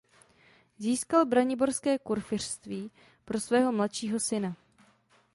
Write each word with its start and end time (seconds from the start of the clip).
Získal 0.77 1.25
braniborské 1.25 1.99
kurfiřtství 1.99 2.91
pro 3.25 3.39
svého 3.39 3.71
mladšího 3.71 4.19
syna. 4.19 4.55